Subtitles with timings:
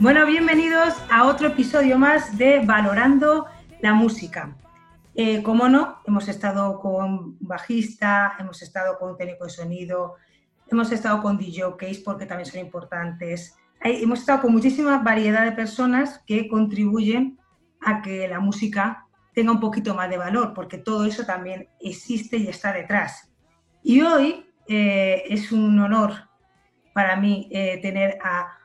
[0.00, 3.44] Bueno, bienvenidos a otro episodio más de Valorando
[3.82, 4.56] la Música.
[5.14, 10.14] Eh, como no, hemos estado con bajista, hemos estado con técnico de sonido,
[10.70, 13.58] hemos estado con DJs porque también son importantes.
[13.82, 17.38] hemos estado con muchísima variedad de personas que contribuyen
[17.82, 22.38] a que la música tenga un poquito más de valor, porque todo eso también existe
[22.38, 23.30] y está detrás.
[23.82, 26.30] Y hoy eh, es un honor
[26.94, 28.59] para mí eh, tener a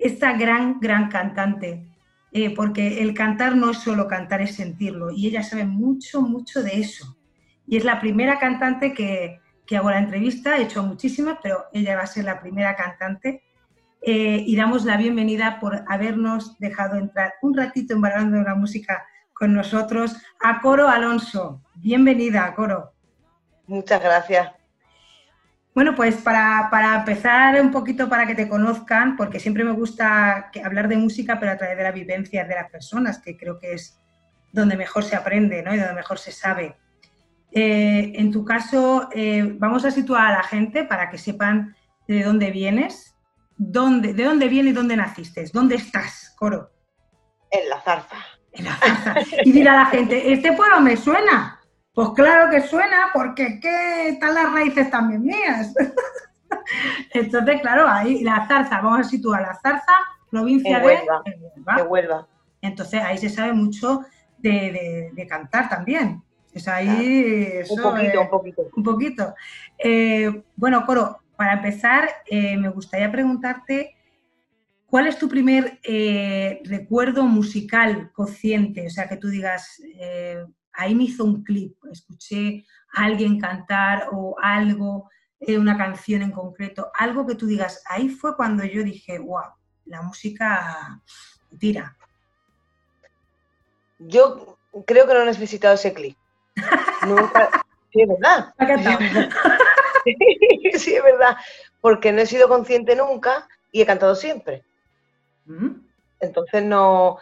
[0.00, 1.86] esta gran, gran cantante,
[2.32, 6.62] eh, porque el cantar no es solo cantar, es sentirlo, y ella sabe mucho, mucho
[6.62, 7.16] de eso.
[7.66, 11.96] Y es la primera cantante que, que hago la entrevista, he hecho muchísimas, pero ella
[11.96, 13.44] va a ser la primera cantante.
[14.02, 19.52] Eh, y damos la bienvenida por habernos dejado entrar un ratito embargando la música con
[19.52, 21.62] nosotros a Coro Alonso.
[21.74, 22.94] Bienvenida, Coro.
[23.66, 24.59] Muchas gracias.
[25.80, 30.88] Bueno, pues para, empezar un poquito para que te conozcan, porque siempre me gusta hablar
[30.88, 33.98] de música, pero a través de la vivencia de las personas, que creo que es
[34.52, 35.74] donde mejor se aprende ¿no?
[35.74, 36.76] y donde mejor se sabe.
[37.50, 41.74] Eh, en tu caso, eh, vamos a situar a la gente para que sepan
[42.06, 43.16] de dónde vienes,
[43.56, 46.72] dónde, de dónde vienes y dónde naciste, dónde estás, Coro.
[47.50, 48.18] En la zarza.
[48.52, 49.14] En la zarza.
[49.44, 51.58] Y dirá a la gente, este pueblo me suena.
[52.00, 55.74] Pues claro que suena, porque ¿qué están las raíces también mías?
[57.12, 59.92] Entonces, claro, ahí la zarza, vamos a situar la zarza,
[60.30, 62.26] provincia de, Huelva.
[62.62, 64.00] Entonces ahí se sabe mucho
[64.38, 66.22] de, cantar también.
[66.54, 67.60] Es ahí.
[67.68, 68.62] un poquito, un poquito.
[68.76, 69.34] Un poquito.
[69.76, 73.94] Eh, bueno, Coro, para empezar, eh, me gustaría preguntarte.
[74.86, 78.86] ¿Cuál es tu primer eh, recuerdo musical consciente?
[78.86, 79.82] O sea, que tú digas,
[80.80, 82.64] ahí me hizo un clip, escuché
[82.94, 88.08] a alguien cantar o algo, eh, una canción en concreto, algo que tú digas, ahí
[88.08, 89.52] fue cuando yo dije, wow,
[89.84, 91.02] la música
[91.58, 91.96] tira.
[93.98, 96.16] Yo creo que no he necesitado ese clip.
[97.06, 97.50] Nunca.
[97.92, 98.54] Sí, es verdad.
[100.78, 101.36] sí, es verdad.
[101.82, 104.64] Porque no he sido consciente nunca y he cantado siempre.
[105.44, 105.72] ¿Mm?
[106.20, 107.18] Entonces no.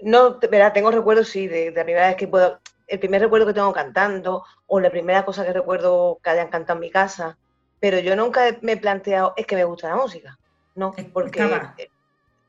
[0.00, 3.46] No, verá, tengo recuerdos, sí, de, de la primera vez que puedo el primer recuerdo
[3.46, 7.38] que tengo cantando o la primera cosa que recuerdo que hayan cantado en mi casa,
[7.80, 10.38] pero yo nunca me he planteado es que me gusta la música,
[10.74, 11.42] no, porque
[11.78, 11.90] eh,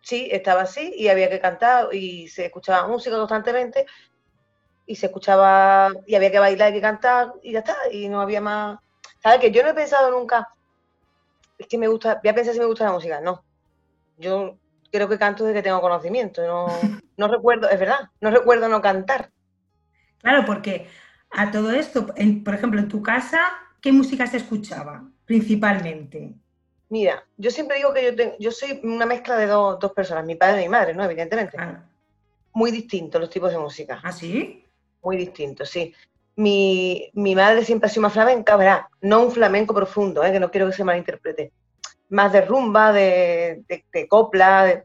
[0.02, 3.86] sí, estaba así y había que cantar y se escuchaba música constantemente
[4.86, 8.22] y se escuchaba y había que bailar y que cantar y ya está, y no
[8.22, 8.80] había más,
[9.22, 9.40] ¿sabes?
[9.40, 10.50] Que yo no he pensado nunca,
[11.58, 13.44] es que me gusta, voy a pensar si me gusta la música, no,
[14.18, 14.58] yo
[14.92, 16.68] creo que canto desde que tengo conocimiento, no,
[17.18, 19.32] no recuerdo, es verdad, no recuerdo no cantar.
[20.26, 20.88] Claro, porque
[21.30, 23.42] a todo esto, por ejemplo, en tu casa,
[23.80, 26.34] ¿qué música se escuchaba principalmente?
[26.90, 30.62] Mira, yo siempre digo que yo, yo soy una mezcla de dos, personas, mi padre
[30.62, 31.04] y mi madre, ¿no?
[31.04, 31.56] Evidentemente.
[32.54, 34.00] Muy distintos los tipos de música.
[34.04, 34.66] ¿Ah, sí?
[35.04, 35.94] Muy distintos, sí.
[36.38, 38.82] Mi, madre siempre ha sido más flamenca, ¿verdad?
[39.02, 40.32] No un flamenco profundo, ¿eh?
[40.32, 41.52] que no quiero que se malinterprete.
[42.10, 43.64] Más de rumba, de,
[44.10, 44.84] copla, de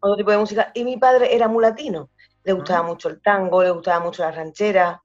[0.00, 0.72] otro tipo de música.
[0.74, 2.10] Y mi padre era mulatino
[2.46, 5.02] le gustaba mucho el tango, le gustaba mucho la ranchera,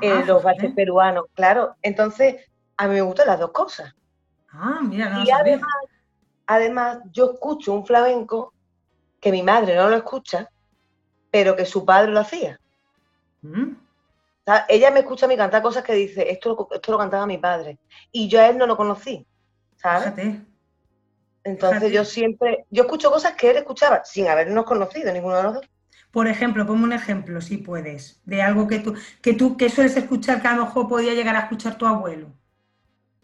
[0.00, 1.76] eh, los valses peruanos, claro.
[1.80, 3.94] Entonces, a mí me gustan las dos cosas.
[4.50, 5.70] Ah, mira, no y además,
[6.46, 8.52] además, yo escucho un flamenco
[9.20, 10.50] que mi madre no lo escucha,
[11.30, 12.58] pero que su padre lo hacía.
[13.42, 13.76] Mm.
[14.68, 17.78] ella me escucha a mí cantar cosas que dice, esto, esto lo cantaba mi padre.
[18.10, 19.24] Y yo a él no lo conocí,
[19.76, 20.12] ¿sabes?
[21.44, 25.54] Entonces yo siempre, yo escucho cosas que él escuchaba sin habernos conocido ninguno de los
[25.54, 25.68] dos.
[26.14, 29.96] Por ejemplo, ponme un ejemplo, si puedes, de algo que tú, que tú que sueles
[29.96, 32.28] escuchar que a lo mejor podía llegar a escuchar tu abuelo.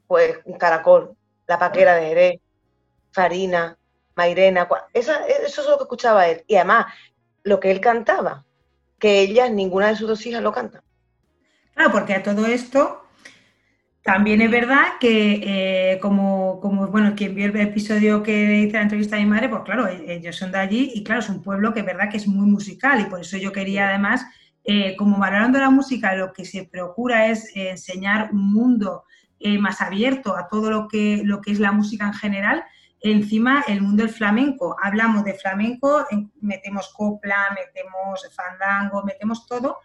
[0.08, 1.14] Pues un caracol,
[1.46, 2.40] la paquera de Jerez,
[3.12, 3.78] Farina,
[4.16, 6.42] Mairena, eso es lo que escuchaba él.
[6.48, 6.86] Y además,
[7.44, 8.44] lo que él cantaba,
[8.98, 10.82] que ellas, ninguna de sus dos hijas lo canta.
[11.74, 13.04] Claro, porque a todo esto
[14.02, 15.40] también es verdad que,
[15.92, 19.48] eh, como, como, bueno, quien vio el episodio que hice la entrevista a mi madre,
[19.50, 22.08] pues claro, e-, ellos son de allí y claro, es un pueblo que es verdad
[22.10, 24.24] que es muy musical y por eso yo quería además,
[24.64, 29.04] eh, como valorando la música, lo que se procura es eh, enseñar un mundo
[29.58, 32.62] más abierto a todo lo que, lo que es la música en general.
[33.00, 34.76] Encima, el mundo del flamenco.
[34.82, 36.04] Hablamos de flamenco,
[36.42, 39.78] metemos copla, metemos fandango, metemos todo.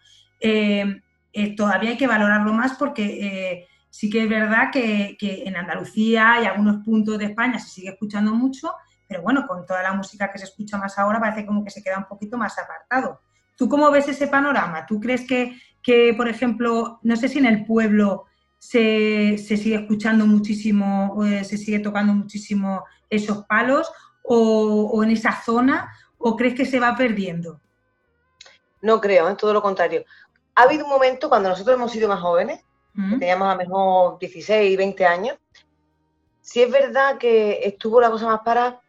[1.56, 3.66] todavía hay que valorarlo más porque
[3.96, 8.34] Sí que es verdad que, en Andalucía y algunos puntos de España se sigue escuchando
[8.34, 8.74] mucho,
[9.08, 11.82] pero bueno, con toda la música que se escucha más ahora parece como que se
[11.82, 13.22] queda un poquito más apartado.
[13.56, 14.84] ¿Tú cómo ves ese panorama?
[14.84, 18.26] ¿Tú crees que, que por ejemplo, no sé si en el pueblo
[18.58, 23.90] se, sigue escuchando muchísimo, o se sigue tocando muchísimo esos palos,
[24.22, 27.62] o, en esa zona o crees que se va perdiendo?
[28.82, 29.36] No creo, es ¿eh?
[29.40, 30.04] todo lo contrario.
[30.54, 32.60] Ha habido un momento cuando nosotros hemos sido más jóvenes,
[33.18, 35.38] teníamos a lo mejor 16, 20 años,
[36.40, 38.80] sí es verdad que estuvo la cosa más para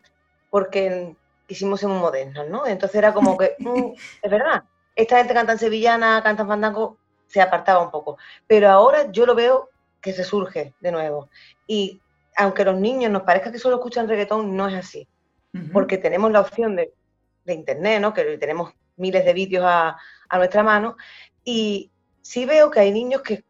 [0.50, 1.15] porque
[1.48, 2.65] quisimos ser muy modernos, ¿no?
[2.65, 4.63] Entonces era como que, mm, es verdad,
[4.95, 8.18] esta gente canta en sevillana, canta en fandango, se apartaba un poco.
[8.48, 9.69] Pero ahora yo lo veo
[10.01, 11.30] que se surge de nuevo.
[11.68, 12.01] Y
[12.36, 15.07] aunque los niños nos parezca que solo escuchan reggaetón, no es así.
[15.74, 16.94] Porque tenemos la opción de,
[17.48, 18.13] internet, ¿no?
[18.13, 19.98] Que tenemos miles de vídeos a,
[20.33, 20.98] nuestra mano.
[21.44, 21.89] Y
[22.21, 23.44] sí veo que hay niños que,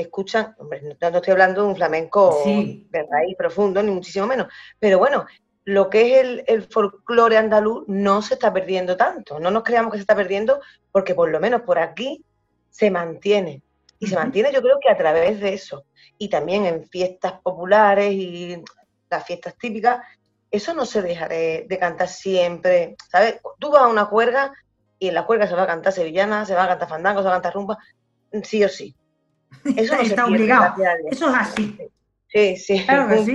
[0.00, 4.48] escuchan, hombre, no, estoy hablando de un flamenco de raíz profundo, ni muchísimo menos.
[4.78, 5.26] Pero bueno,
[5.64, 9.40] lo que es el, el folclore andaluz no se está perdiendo tanto.
[9.40, 10.60] No nos creamos que se está perdiendo
[10.92, 12.24] porque por lo menos por aquí
[12.70, 13.62] se mantiene.
[13.98, 15.86] Y se mantiene yo creo que a través de eso.
[16.18, 18.62] Y también en fiestas populares y
[19.08, 20.04] las fiestas típicas,
[20.50, 22.96] eso no se deja de, cantar siempre.
[23.10, 23.40] ¿Sabes?
[23.58, 24.52] Tú vas a una cuerga
[24.98, 27.28] y en la cuerga se va a cantar sevillana, se va a cantar fandango, se
[27.28, 27.78] va a cantar rumba,
[28.42, 28.94] sí o sí.
[29.76, 30.74] Eso no está obligado.
[31.10, 31.76] Eso es así.
[32.28, 32.84] Sí, sí.
[32.84, 33.34] Claro que sí.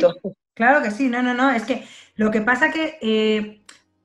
[0.54, 1.07] Claro que sí.
[1.07, 1.51] No, no, no.
[1.51, 1.83] Es que
[2.16, 3.62] lo que pasa que eh,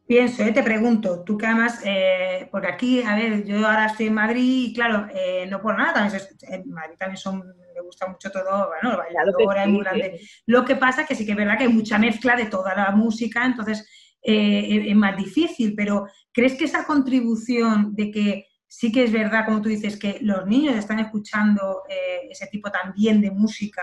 [0.07, 4.07] pienso, eh, te pregunto, tú que además, eh, porque aquí, a ver, yo ahora estoy
[4.07, 5.09] en Madrid y claro,
[5.49, 7.41] no por nada, también en Madrid también son,
[7.75, 10.21] me gusta mucho todo, bueno, bailadora muy grande.
[10.47, 12.93] Lo que pasa que sí que es verdad que hay mucha mezcla de toda la
[12.93, 13.85] música, entonces
[14.23, 19.63] es más difícil, pero ¿crees que esa contribución de que sí que es verdad, como
[19.63, 21.85] tú dices, que los niños están escuchando
[22.29, 23.83] ese tipo también de música,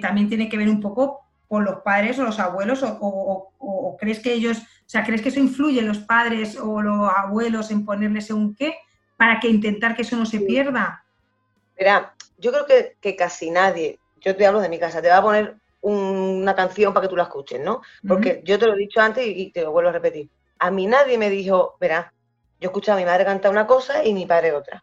[0.00, 4.32] también tiene que ver un poco por los padres o los abuelos o, crees que
[4.32, 8.30] ellos, o sea, crees que eso influye en los padres o los abuelos en ponerles
[8.30, 8.74] un qué
[9.16, 11.04] para que intentar que eso no se pierda?
[11.76, 15.22] Mira, yo creo que, casi nadie, yo te hablo de mi casa, te va a
[15.22, 17.82] poner una canción para que tú la escuches, ¿no?
[18.06, 20.28] Porque yo te lo he dicho antes y, te lo vuelvo a repetir.
[20.60, 22.12] A mí nadie me dijo, verá,
[22.60, 24.82] yo escuchaba a mi madre cantar una cosa y mi padre otra.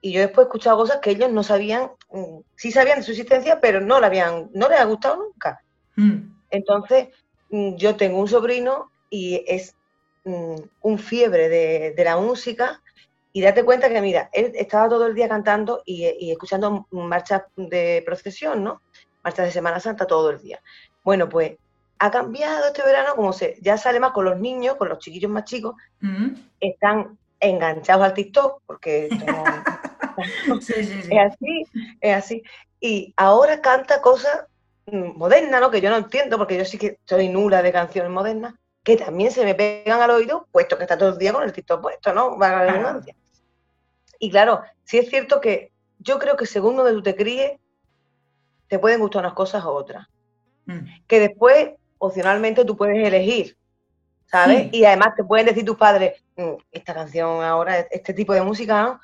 [0.00, 3.10] Y yo después he escuchado cosas que ellos no sabían, mm, sí sabían de su
[3.10, 5.62] existencia, pero no, la habían, no les ha gustado nunca.
[5.96, 6.36] Mm.
[6.50, 7.08] Entonces,
[7.50, 9.74] mm, yo tengo un sobrino y es
[10.24, 12.82] mm, un fiebre de, la música
[13.32, 18.02] y date cuenta que, mira, él estaba todo el día cantando y, escuchando marchas de
[18.04, 18.80] procesión, ¿no?
[19.22, 20.60] Marchas de Semana Santa todo el día.
[21.04, 21.56] Bueno, pues
[21.98, 25.30] ha cambiado este verano, como se, ya sale más con los niños, con los chiquillos
[25.30, 25.74] más chicos,
[26.60, 29.08] están enganchados al TikTok, porque
[30.58, 31.64] es así,
[32.00, 32.42] es así.
[32.80, 34.46] Y ahora canta cosas
[34.86, 35.70] Mm, moderna, ¿no?
[35.70, 38.54] Que yo no entiendo, porque yo sí que soy nula de canciones modernas,
[38.84, 41.52] que también se me pegan al oído, puesto que está todo el día con el
[41.52, 42.36] TikTok puesto, ¿no?
[42.38, 43.02] la
[44.20, 47.58] Y claro, sí es cierto que yo creo que según donde tú te críes,
[48.68, 50.06] te pueden gustar unas cosas u otras.
[50.66, 50.86] Mm.
[51.08, 53.56] Que después, opcionalmente, tú puedes elegir,
[54.26, 54.68] ¿sabes?
[54.72, 58.82] Y además te pueden decir tus padres, mm, esta canción ahora, este tipo de música,
[58.82, 59.00] ¿no?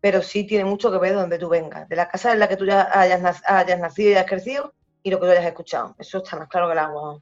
[0.00, 2.48] Pero sí tiene mucho que ver de donde tú vengas, de la casa en la
[2.48, 5.94] que tú ya hayas, hayas nacido y hayas crecido, y lo que tú hayas escuchado.
[5.98, 7.20] Eso está más claro que el agua.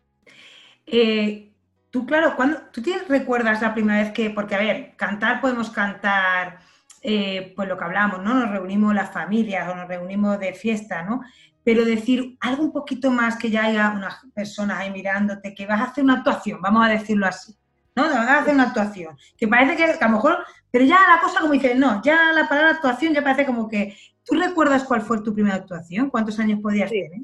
[0.86, 1.52] Eh,
[1.90, 5.70] tú, claro, cuando tú tienes, recuerdas la primera vez que, porque a ver, cantar podemos
[5.70, 6.60] cantar,
[7.02, 8.34] eh, pues lo que hablamos, ¿no?
[8.34, 11.22] Nos reunimos las familias o nos reunimos de fiesta, ¿no?
[11.64, 15.80] Pero decir algo un poquito más que ya haya unas personas ahí mirándote, que vas
[15.80, 17.56] a hacer una actuación, vamos a decirlo así,
[17.94, 18.04] ¿no?
[18.04, 20.38] Vas a hacer una actuación, que parece que, a lo mejor,
[20.70, 23.96] pero ya la cosa como dices, no, ya la palabra actuación ya parece como que,
[24.24, 26.10] ¿tú recuerdas cuál fue tu primera actuación?
[26.10, 27.22] ¿Cuántos años podías tener?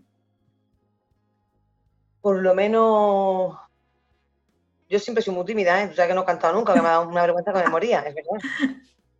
[2.20, 3.56] por lo menos
[4.90, 5.88] yo siempre soy muy tímida, ¿eh?
[5.90, 7.68] o sea que no he cantado nunca, que me ha dado una vergüenza que me
[7.68, 8.76] moría, es verdad.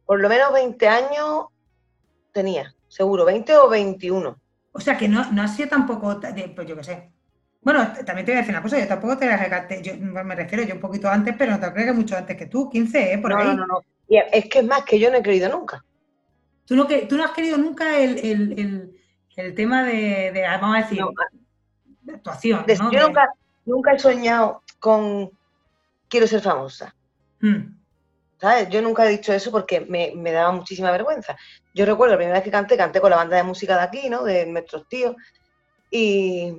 [0.07, 1.47] Por lo menos 20 años
[2.33, 4.39] tenía, seguro, 20 o 21.
[4.79, 6.21] O sea que no, no ha sido tampoco,
[6.55, 7.13] pues yo qué sé.
[7.61, 10.65] Bueno, también te voy a decir una cosa, yo tampoco te la yo me refiero
[10.65, 13.19] yo un poquito antes, pero no te creo que mucho antes que tú, 15, ¿eh?
[13.19, 13.47] Por no, ahí.
[13.49, 13.81] No, no, no.
[14.09, 15.85] Es que es más que yo no he querido nunca.
[16.65, 18.95] Tú no, que, tú no has querido nunca el,
[19.57, 21.03] tema de, de, vamos a decir,
[22.15, 22.65] actuación.
[22.93, 23.09] Yo
[23.67, 25.31] nunca, he soñado con
[26.09, 26.95] quiero ser famosa.
[27.41, 27.77] Hmm.
[28.41, 28.69] ¿Sabes?
[28.69, 31.37] Yo nunca he dicho eso porque me, daba muchísima vergüenza.
[31.79, 34.09] Yo recuerdo la primera vez que canté, canté con la banda de música de aquí,
[34.11, 34.25] ¿no?
[34.25, 35.15] De nuestros tíos.
[35.93, 36.59] Y,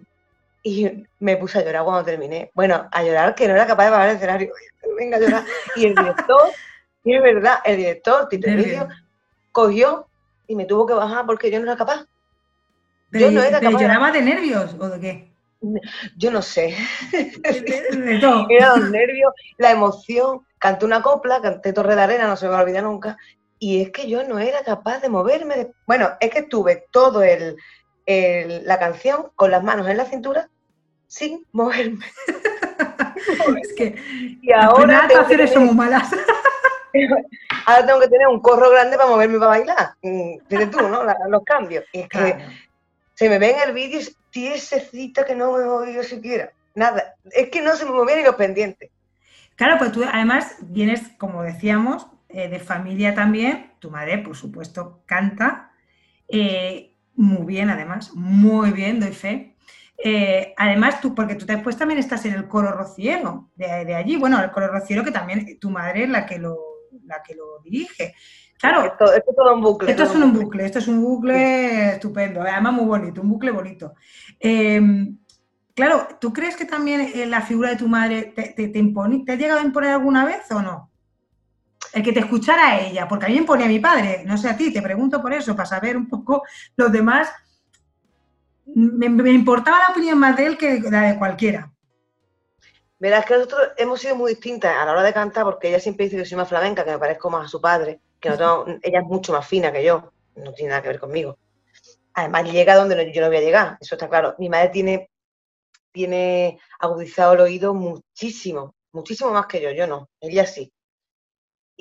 [1.20, 2.52] me puse a llorar cuando terminé.
[2.54, 4.54] Bueno, a llorar que no era capaz de pagar el escenario.
[4.98, 5.44] Venga a llorar.
[5.76, 6.52] Y el director,
[7.04, 8.48] y es verdad, el director, Tito
[9.52, 10.08] cogió
[10.48, 12.06] y me tuvo que bajar porque yo no era capaz.
[13.12, 13.78] yo no era capaz.
[13.78, 15.32] lloraba de nervios o de qué?
[16.16, 16.78] Yo no sé.
[18.50, 20.46] Era los nervios, la emoción.
[20.58, 23.18] Canté una copla, canté Torre de Arena, no se me va a olvidar nunca.
[23.60, 25.72] Y es que yo no era capaz de moverme.
[25.86, 27.58] Bueno, es que estuve todo el,
[28.08, 30.50] la canción con las manos en la cintura
[31.08, 32.06] sin moverme.
[33.62, 33.96] es que
[34.42, 35.60] y ahora tengo que tener...
[35.60, 36.10] muy malas.
[37.66, 39.94] ahora tengo que tener un corro grande para moverme para bailar.
[40.02, 41.04] Fíjate mm, tú, ¿no?
[41.04, 41.84] los cambios.
[41.92, 42.38] Y es que
[43.16, 44.00] se me ve en el vídeo
[44.30, 46.52] tiesecita que no me he movido siquiera.
[46.76, 47.16] Nada.
[47.32, 48.90] Es que no se me movían ni los pendientes.
[49.56, 53.74] Claro, pues tú además vienes, como decíamos, eh, de familia también.
[53.80, 55.72] Tu madre, por supuesto, canta.
[56.28, 59.56] Eh, muy bien, además, muy bien, doy fe.
[59.98, 64.16] Eh, además, tú, porque tú después también estás en el coro rociero de, allí.
[64.16, 66.56] Bueno, el coro rociero que también tu madre es la que lo,
[67.06, 68.14] la que lo dirige.
[68.60, 68.86] Claro.
[68.86, 69.90] Esto, es todo un bucle.
[69.90, 73.96] Esto es un bucle, esto es un bucle estupendo, además muy bonito, un bucle bonito.
[74.40, 75.18] Em,
[75.74, 79.36] claro, ¿tú crees que también la figura de tu madre te, te, impone, te ha
[79.36, 80.92] llegado a imponer alguna vez o no?
[81.94, 84.38] El que te escuchara a ella, porque a mí me impone a mi padre, no
[84.38, 86.44] sé a ti, te pregunto por eso, para saber un poco
[86.76, 87.32] los demás
[88.76, 91.72] me, importaba la opinión más de él que la de cualquiera.
[93.00, 96.06] Verás que nosotros hemos sido muy distintas a la hora de cantar, porque ella siempre
[96.06, 99.00] dice que soy más flamenca, que me parezco más a su padre, que no ella
[99.00, 101.38] es mucho más fina que yo, no tiene nada que ver conmigo.
[102.14, 104.36] Además, llega donde yo no voy a llegar, eso está claro.
[104.38, 105.10] Mi madre tiene,
[105.92, 110.72] tiene agudizado el oído muchísimo, muchísimo más que yo, yo no, ella sí.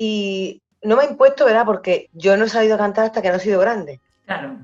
[0.01, 1.65] Y no me ha impuesto, ¿verdad?
[1.65, 3.99] Porque yo no he sabido cantar hasta que no he sido grande.
[4.25, 4.57] Claro.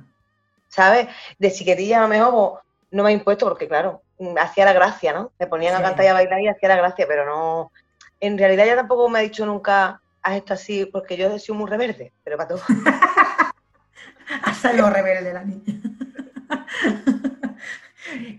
[0.76, 1.08] ¿sabes?
[1.40, 2.62] De chiquitilla a lo mejor
[2.92, 4.02] no me ha impuesto porque, claro,
[4.40, 5.32] hacía la gracia, ¿no?
[5.40, 7.72] Me ponían a cantar y a bailar y hacía la gracia, pero no...
[8.20, 11.56] En realidad ya tampoco me ha dicho nunca, haz esto así, porque yo he sido
[11.56, 12.62] muy rebelde, pero para todo.
[14.44, 15.64] Has salido rebelde la niña.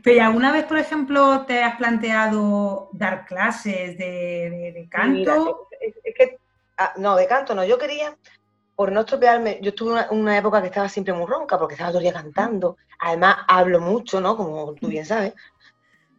[0.02, 5.68] Pero ¿alguna vez, por ejemplo, te has planteado dar clases de, canto?
[5.80, 6.38] es, que,
[6.78, 7.64] ah, no, de canto no.
[7.64, 8.16] Yo quería,
[8.74, 11.98] por no estropearme, yo tuve una, época que estaba siempre muy ronca porque estaba todo
[11.98, 12.76] el día cantando.
[12.98, 14.36] Además, hablo mucho, ¿no?
[14.36, 15.34] Como tú bien sabes.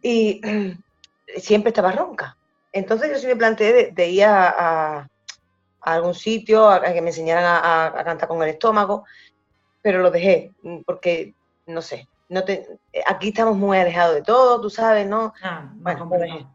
[0.02, 0.40] Y
[1.36, 2.36] siempre estaba ronca.
[2.72, 5.08] Entonces yo sí me planteé de, ir a,
[5.80, 9.04] algún sitio a, que me enseñaran a, cantar con el estómago,
[9.80, 10.52] pero lo dejé
[10.84, 11.34] porque,
[11.66, 15.32] no sé, no te, aquí estamos muy alejados de todo, tú sabes, ¿no?
[15.42, 16.46] Ah, bueno, lo dejé.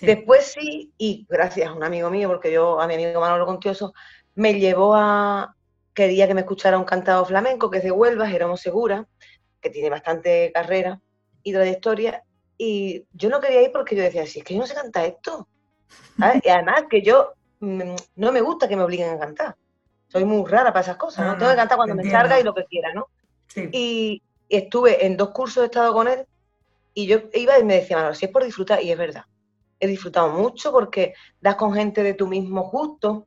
[0.00, 3.94] Después sí, y gracias a un amigo mío, porque yo, a mi amigo Manolo Contioso,
[4.34, 5.54] me llevó a,
[5.94, 9.06] quería que me escuchara un cantado flamenco que es de Huelva, Jeromo Segura,
[9.60, 11.00] que tiene bastante carrera
[11.42, 12.22] y trayectoria,
[12.58, 15.06] y yo no quería ir porque yo decía, si es que yo no sé cantar
[15.06, 15.48] esto.
[16.42, 19.56] Y además que yo mm, no me gusta que me obliguen a cantar.
[20.08, 21.36] Soy muy rara para esas cosas, ¿no?
[21.36, 23.08] Tengo que cantar cuando me salga y lo que quiera, ¿no?
[23.72, 26.24] Y, estuve en dos cursos, he estado con él,
[26.94, 29.24] y yo iba y me decía, bueno, si es por disfrutar, y es verdad.
[29.78, 33.26] He disfrutado mucho porque das con gente de tu mismo gusto,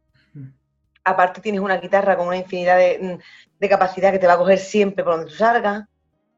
[1.04, 3.18] aparte tienes una guitarra con una infinidad mm,
[3.60, 5.86] de, capacidad que te va a coger siempre por donde tú salgas.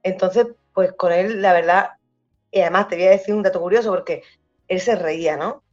[0.03, 1.91] Entonces, pues con él, la verdad,
[2.51, 4.23] y además te voy a decir un dato curioso porque
[4.67, 5.63] él se reía, ¿no?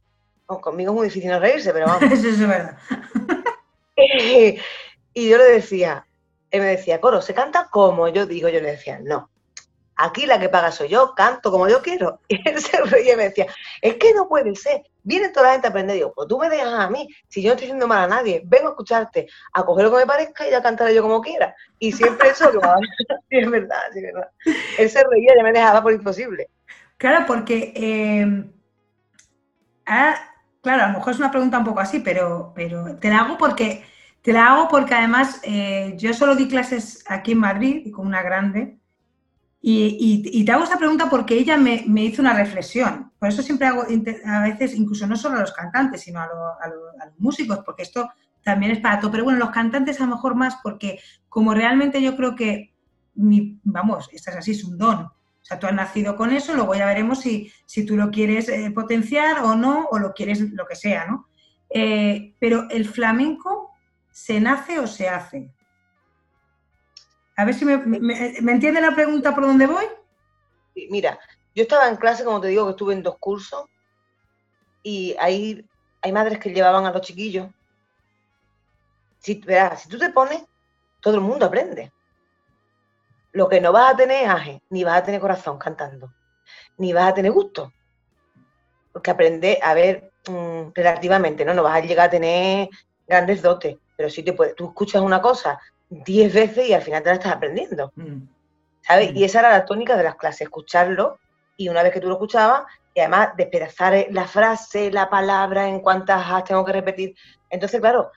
[0.61, 2.01] conmigo es muy difícil no reírse, pero vamos.
[2.11, 2.77] Eso es verdad.
[5.13, 6.07] y yo le decía,
[6.49, 8.49] él me decía, Coro, ¿se canta como yo digo?
[8.49, 9.29] Yo le decía, no,
[10.01, 12.21] Aquí la que paga soy yo, canto como yo quiero.
[12.29, 13.47] Y él se reía y me decía,
[13.81, 14.83] es que no puede ser.
[15.03, 15.97] Viene toda la gente a aprender.
[15.97, 18.41] Digo, pues tú me dejas a mí, si yo no estoy haciendo mal a nadie,
[18.45, 21.53] vengo a escucharte, a coger lo que me parezca y a cantar yo como quiera.
[21.79, 22.59] Y siempre eso, que
[23.29, 24.29] sí, es verdad, sí, es verdad.
[24.77, 26.49] Él se reía y me dejaba por imposible.
[26.95, 28.45] Claro, porque, eh,
[30.61, 33.37] claro, a lo mejor es una pregunta un poco así, pero, pero te la hago
[33.37, 33.83] porque,
[34.21, 38.23] te la hago porque además eh, yo solo di clases aquí en Madrid, con una
[38.23, 38.78] grande,
[39.61, 43.11] y, te hago esta pregunta porque ella me, hizo una reflexión.
[43.19, 43.83] Por eso siempre hago,
[44.25, 48.09] a veces, incluso no solo a los cantantes, sino a, los músicos, porque esto
[48.43, 49.11] también es para todo.
[49.11, 52.73] Pero bueno, los cantantes a lo mejor más, porque como realmente yo creo que,
[53.13, 54.99] vamos, esto es así, es un don.
[55.01, 58.49] O sea, tú has nacido con eso, luego ya veremos si, si tú lo quieres
[58.49, 61.27] eh, potenciar o no, o lo quieres lo que sea, ¿no?
[61.69, 63.71] Eh, pero el flamenco,
[64.11, 65.51] ¿se nace o se hace?
[67.39, 69.85] A ver si me, entiende la pregunta por dónde voy.
[70.89, 71.17] Mira,
[71.55, 73.63] yo estaba en clase, como te digo, que estuve en dos cursos
[74.83, 75.65] y hay,
[76.01, 77.47] hay madres que llevaban a los chiquillos.
[79.19, 80.43] Si, verás, si tú te pones,
[80.99, 81.93] todo el mundo aprende.
[83.31, 86.13] Lo que no vas a tener es aje, ni vas a tener corazón cantando,
[86.77, 87.71] ni vas a tener gusto.
[88.91, 91.53] Porque aprender, a ver, mm, relativamente, ¿no?
[91.53, 92.67] No vas a llegar a tener
[93.07, 95.57] grandes dotes, pero si te puedes, tú escuchas una cosa
[95.89, 97.91] diez veces y al final te la estás aprendiendo.
[97.95, 98.21] Mm.
[98.81, 99.11] ¿Sabes?
[99.11, 99.17] Mm.
[99.17, 101.19] Y esa era la tónica de las clases, escucharlo
[101.59, 105.81] y una vez que tú lo escuchabas, y además despedazar la frase, la palabra, en
[105.81, 107.15] cuántas has tengo que repetir.
[107.49, 108.11] Entonces, claro,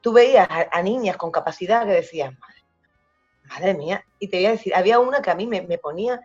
[0.00, 2.38] tú veías a, niñas con capacidad que decían,
[3.44, 6.22] madre, mía, y te voy a decir, había una que a mí me, ponía,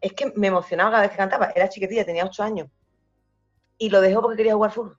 [0.00, 2.68] es que me emocionaba cada vez que cantaba, era chiquitilla, tenía ocho años.
[3.76, 4.98] y lo dejó porque quería jugar fútbol.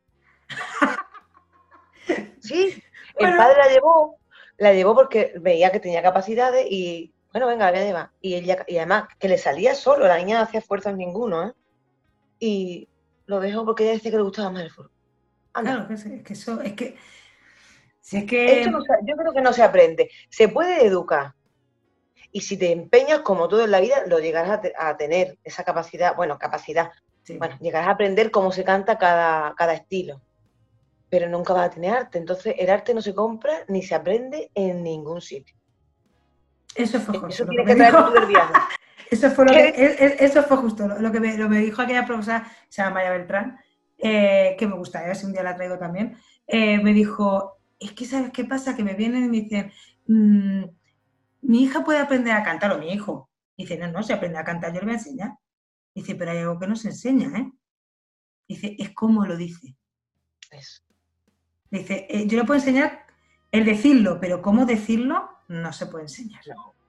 [2.40, 2.84] sí,
[3.16, 4.20] el padre la llevó,
[4.58, 8.10] la llevó porque veía que tenía capacidades y, bueno, venga, la voy a llevar.
[8.22, 11.54] Y, ella, y además, que le salía solo, la niña no hacía esfuerzos ninguno, ¿eh?
[12.40, 12.88] Y
[13.26, 14.92] lo dejó porque ella decía que le gustaba más el fútbol.
[15.54, 16.96] Claro, es que eso, es que...
[18.02, 18.70] Si es que...
[19.06, 20.10] yo creo que no se aprende.
[20.30, 21.36] Se puede educar.
[22.32, 26.16] Y si te empeñas, como todo en la vida, lo llegarás a, tener, esa capacidad,
[26.16, 26.92] bueno, capacidad.
[27.38, 30.20] Bueno, llegarás a aprender cómo se canta cada, cada estilo
[31.14, 32.18] pero nunca vas a tener arte.
[32.18, 35.56] Entonces, el arte no se compra ni se aprende en ningún sitio.
[36.74, 37.28] Eso fue justo.
[37.28, 37.94] Eso tiene que, traer
[39.12, 42.96] eso, fue lo que, eso fue justo lo, que me, dijo aquella profesora, se llama
[42.96, 43.60] Maya Beltrán,
[44.00, 46.18] eh, que me gusta, si un día la traigo también.
[46.48, 48.76] Eh, me dijo, es que ¿sabes qué pasa?
[48.76, 49.72] Que me vienen y me dicen,
[50.08, 50.64] mm,
[51.44, 53.30] mi hija puede aprender a cantar, o mi hijo.
[53.56, 55.38] dice, no, no, se aprende a cantar, yo le voy a enseñar.
[55.94, 57.52] dice, pero hay algo que no se enseña, ¿eh?
[58.48, 59.76] Dice, es como lo dice.
[60.50, 60.82] Eso.
[61.74, 63.04] Dice, eh, yo le puedo enseñar
[63.52, 66.40] el decirlo, pero cómo decirlo no se puede enseñar.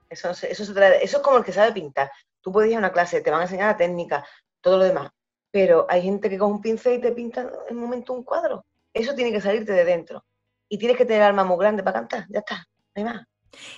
[0.07, 2.11] eso, eso, eso es como el que sabe pintar.
[2.39, 4.23] Tú puedes ir a una clase, te van a enseñar la técnica,
[4.61, 5.09] todo lo demás,
[5.49, 8.63] pero hay gente que con un pincel y te pinta en un momento un cuadro.
[8.93, 10.23] Eso tiene que salirte de dentro.
[10.69, 13.25] Y tienes que tener alma muy grande para cantar, ya está, no hay más.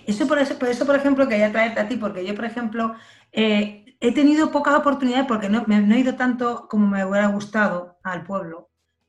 [0.05, 2.95] Eso por eso, por eso, por ejemplo, quería traerte a ti, porque yo, por ejemplo,
[3.31, 7.97] eh, he tenido pocas oportunidades porque no, no he ido tanto como me hubiera gustado
[8.03, 8.66] al pueblo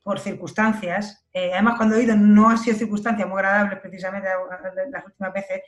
[0.09, 1.29] por circunstancias.
[1.35, 4.27] Eh, además, cuando he ido no ha sido circunstancias muy agradables precisamente
[4.91, 5.61] las últimas veces.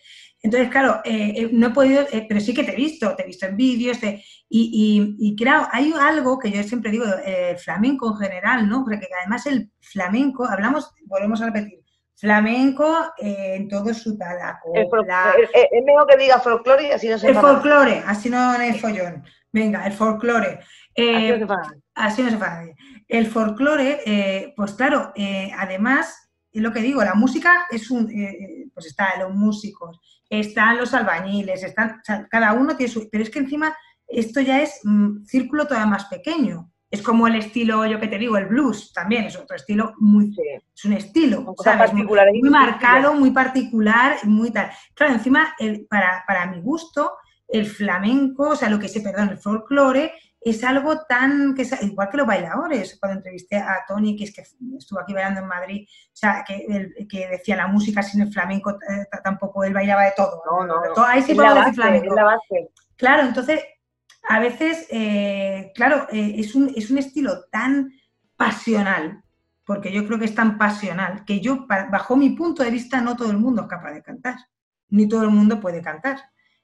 [0.43, 3.27] Entonces, claro, eh, eh, no he podido, pero sí que te he visto, te he
[3.27, 3.99] visto en vídeos.
[4.03, 8.83] y, y, claro, hay algo que yo siempre digo, el flamenco en general, ¿no?
[8.83, 11.81] Porque además el flamenco, hablamos, volvemos a repetir,
[12.17, 14.73] flamenco en todo su talaco.
[14.75, 19.23] Es mejor que diga folclore y así no se El folclore, así no es follón.
[19.53, 20.61] Venga, el folclore.
[22.05, 22.65] Así no se paga.
[23.09, 28.11] El folclore, eh, pues claro, eh, además, es lo que digo, la música es un,
[28.11, 33.31] eh, pues están los músicos, están los albañiles, están, cada uno tiene su, pero es
[33.31, 36.71] que encima esto ya es un mm, círculo todavía más pequeño.
[36.91, 40.35] Es como el estilo, yo que te digo, el blues también es otro estilo muy,
[40.75, 41.93] es un estilo, ¿sabes?
[41.93, 44.73] Muy, muy, marcado, muy particular, muy tal.
[44.95, 45.55] Claro, encima,
[45.89, 47.13] para, para mi gusto,
[47.47, 52.09] el flamenco, o sea, lo que se, perdón, el folclore, es algo tan, que igual
[52.09, 54.43] que los bailadores, cuando entrevisté a Tony, que es que
[54.79, 58.71] estuvo aquí bailando en Madrid, o sea, que, que decía la música sin el flamenco
[58.71, 60.43] eh, tampoco, él bailaba de todo.
[60.47, 62.15] No, no, ahí sí puedo decir flamenco.
[62.97, 63.61] Claro, entonces,
[64.29, 67.93] a veces, eh, claro, eh, es, un, es un estilo tan
[68.37, 69.23] pasional,
[69.65, 73.15] porque yo creo que es tan pasional, que yo, bajo mi punto de vista, no
[73.15, 74.37] todo el mundo es capaz de cantar,
[74.89, 76.19] ni todo el mundo puede cantar.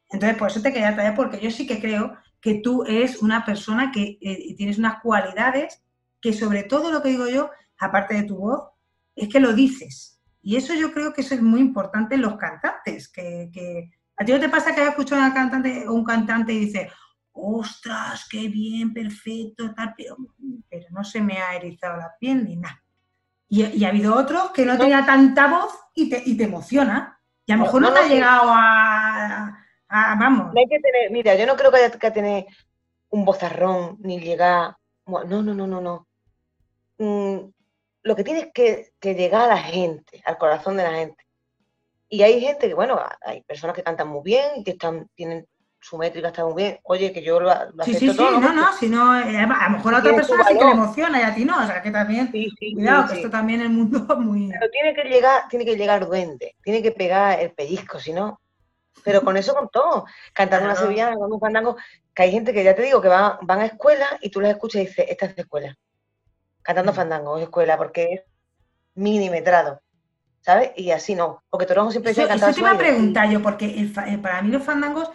[0.09, 3.45] Entonces, por eso te quería traer, porque yo sí que creo que tú eres una
[3.45, 5.83] persona que eh, tienes unas cualidades
[6.21, 8.69] que sobre todo lo que digo yo, aparte de tu voz,
[9.17, 10.21] es que lo dices.
[10.43, 14.31] Y eso yo creo que eso es muy importante en los cantantes, que, a ti
[14.31, 16.89] no te pasa que has escuchado a una cantante un cantante y dice,
[17.33, 20.17] ostras, qué bien, perfecto, tal, pero,
[20.71, 22.81] pero no se me ha erizado la piel ni nada.
[23.49, 27.21] Y, ha habido otros que no, tenía tanta voz y te, y te emociona.
[27.45, 30.55] Y a lo mejor no, te ha llegado a, Ah, vamos.
[30.57, 32.47] hay que tener, mira, yo no creo que haya que tener
[33.11, 34.77] un bozarrón ni llegar.
[35.07, 36.07] No, no, no, no, no.
[36.99, 37.51] Mm,
[38.03, 41.25] lo que tienes que, que llegar a la gente, al corazón de la gente.
[42.09, 45.47] Y hay gente que, bueno, hay personas que cantan muy bien y que están, tienen
[45.81, 46.79] su métrica está muy bien.
[46.85, 49.77] Oye, que yo lo, lo sí, sí, sí, no, no, si no, eh, a lo
[49.77, 51.91] mejor a otra persona sí que le emociona y a ti no, o sea, que
[51.91, 54.49] también, sí, sí, cuidado, que esto también el mundo muy...
[54.49, 58.41] Pero tiene que llegar, tiene que llegar duende, tiene que pegar el pellizco, si no,
[59.05, 60.07] pero con eso con todo.
[60.33, 61.77] Cantando una sevillana, cantando un fandango,
[62.15, 64.53] que hay gente que ya te digo que van, van a escuela y tú les
[64.53, 65.77] escuchas y dices, esta es de escuela.
[66.63, 66.95] Cantando mm.
[66.95, 68.21] fandango es escuela, porque es
[68.95, 69.81] milimetrado.
[70.41, 70.71] ¿Sabes?
[70.77, 71.43] Y así no.
[71.51, 74.51] Porque Toronjo siempre dice cantar Eso te iba a preguntar yo, porque eh, para mí
[74.51, 75.11] los fandangos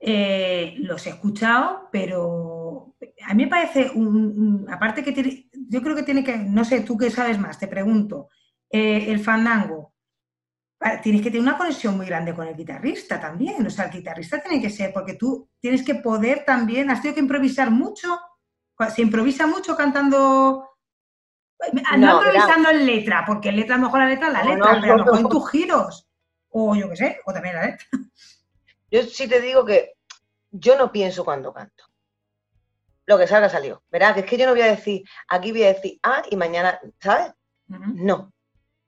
[0.00, 2.94] eh, los he escuchado, pero
[3.26, 6.80] a mí me parece, un, aparte que tiene, yo creo que tiene que, no sé,
[6.80, 8.28] tú qué sabes más, te pregunto,
[8.70, 9.92] eh, el fandango,
[11.02, 13.66] tienes que tener una conexión muy grande con el guitarrista también.
[13.66, 17.14] O sea, el guitarrista tiene que ser, porque tú tienes que poder también, has tenido
[17.16, 18.18] que improvisar mucho.
[18.94, 20.70] Se improvisa mucho cantando.
[21.96, 24.78] No, improvisando en letra, porque en letra a lo mejor la letra es la letra,
[24.80, 26.08] pero a lo mejor en tus giros.
[26.50, 27.86] O yo qué sé, o también la letra.
[28.90, 29.96] Yo sí te digo que
[30.50, 31.84] yo no pienso cuando canto.
[33.04, 33.82] Lo que salga salió.
[33.90, 36.36] Verás, que es que yo no voy a decir, aquí voy a decir ah y
[36.36, 37.34] mañana, ¿sabes?
[37.66, 38.32] No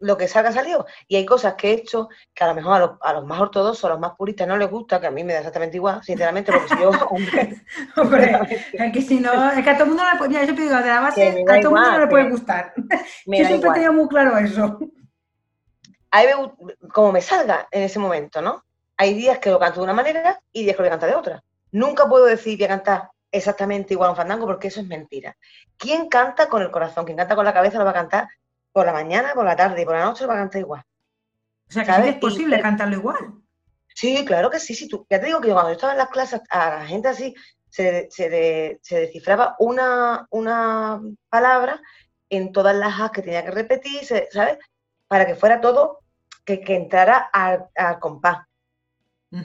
[0.00, 0.86] lo que salga salió.
[1.06, 3.40] Y hay cosas que he hecho que a lo mejor a los, a los, más
[3.40, 6.02] ortodoxos, a los más puristas no les gusta, que a mí me da exactamente igual,
[6.02, 7.62] sinceramente, porque si yo, hombre,
[7.96, 10.54] hombre es que si no, es que a todo el mundo le puede, mira, yo
[10.54, 12.72] te digo, de la base, a todo el mundo no le puede gustar.
[13.26, 14.78] yo siempre he tenido muy claro eso.
[16.10, 16.28] A mí
[16.92, 18.64] como me salga en ese momento, ¿no?
[18.96, 21.10] Hay días que lo canto de una manera y días que lo voy a cantar
[21.10, 21.44] de otra.
[21.72, 25.36] Nunca puedo decir voy a cantar exactamente igual a un fandango porque eso es mentira.
[25.76, 27.04] ¿Quién canta con el corazón?
[27.04, 28.28] Quien canta con la cabeza lo va a cantar
[28.72, 30.82] por la mañana, por la tarde y por la noche lo va a cantar igual.
[31.68, 33.34] O sea, que sí es posible cantarlo igual.
[33.94, 34.74] Sí, claro que sí.
[34.74, 37.08] sí tú, ya te digo que cuando yo estaba en las clases, a la gente
[37.08, 37.34] así
[37.68, 38.08] se,
[38.90, 41.80] descifraba una, una palabra
[42.28, 44.58] en todas las as que tenía que repetir, ¿sabes?
[45.08, 46.00] Para que fuera todo,
[46.44, 47.68] que, entrara al,
[48.00, 48.46] compás.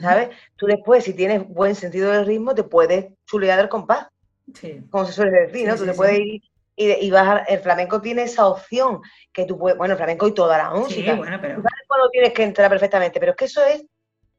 [0.00, 0.30] ¿Sabes?
[0.56, 4.08] Tú después, si tienes buen sentido del ritmo, te puedes chulear del compás.
[4.52, 4.82] Sí.
[4.90, 5.76] Como se suele decir, ¿no?
[5.76, 6.42] tú te puedes ir
[6.76, 7.10] y,
[7.48, 9.00] el flamenco tiene esa opción
[9.32, 11.12] que tú puedes, bueno, el flamenco y toda la música.
[11.12, 11.54] Sí, bueno, pero...
[11.56, 13.84] sabes cuando tienes que entrar perfectamente, pero es que eso es,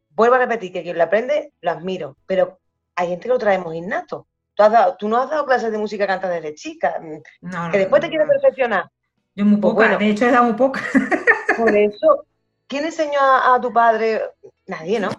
[0.10, 2.60] vuelvo a repetir, que quien lo aprende, lo admiro, pero
[2.96, 4.28] hay gente que lo traemos innato.
[4.54, 8.02] Tú, has tú no has dado clases de música canta desde chica, mm, que después
[8.02, 8.90] te quieres perfeccionar.
[9.36, 10.82] Yo muy pues poca, de hecho he dado muy poca.
[11.58, 12.26] Por eso,
[12.68, 14.22] ¿quién enseñó a, tu padre?
[14.68, 15.10] Nadie, ¿no?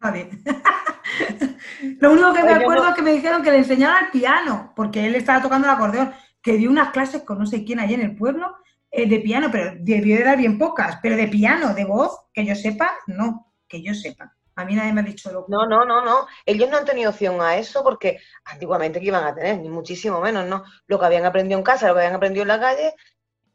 [0.00, 0.30] Nadie.
[2.00, 5.06] Lo único que me acuerdo es que me dijeron que le enseñaban al piano, porque
[5.06, 6.12] él estaba tocando el acordeón
[6.46, 8.56] que dio unas clases con no sé quién allí en el pueblo
[8.92, 12.46] eh, de piano, pero debió de dar bien pocas, pero de piano, de voz, que
[12.46, 14.32] yo sepa, no, que yo sepa.
[14.54, 16.28] A mí nadie me ha dicho lo No, no, no, no.
[16.46, 20.20] Ellos no han tenido opción a eso porque antiguamente que iban a tener, ni muchísimo
[20.20, 20.62] menos, ¿no?
[20.86, 22.94] Lo que habían aprendido en casa, lo que habían aprendido en la calle,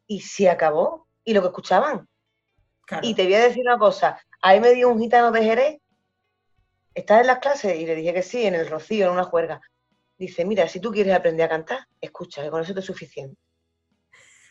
[0.06, 1.08] y se acabó.
[1.24, 2.10] Y lo que escuchaban.
[3.04, 4.22] Y te voy a decir una cosa.
[4.42, 5.82] Ahí me dio un gitano de Jerez.
[6.94, 7.80] ¿Estás en las clases?
[7.80, 9.62] Y le dije que sí, en el Rocío, en una juerga
[10.22, 13.42] dice, mira, si tú quieres aprender a cantar, escucha, que con eso te es suficiente.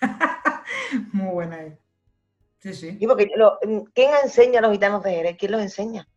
[1.13, 1.63] Muy buena.
[1.63, 1.79] Eh.
[2.59, 2.97] Sí, sí.
[3.01, 3.31] Y porque
[3.95, 5.37] ¿quién enseña a los gitanos de Jerez?
[5.39, 6.09] ¿Quién los enseña?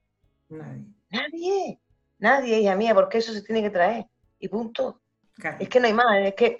[0.50, 0.86] Nadie.
[1.10, 1.80] Nadie.
[2.18, 4.06] Nadie, hija mía, porque eso se tiene que traer.
[4.39, 5.02] Y punto.
[5.60, 6.58] Es que no hay más, es que,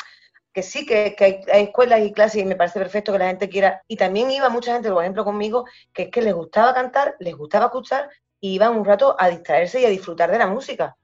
[0.54, 3.82] que sí, que, hay, escuelas y clases y me parece perfecto que la gente quiera.
[3.88, 7.36] Y también iba mucha gente, por ejemplo, conmigo, que es que les gustaba cantar, les
[7.36, 10.96] gustaba escuchar y iban un rato a distraerse y a disfrutar de la música.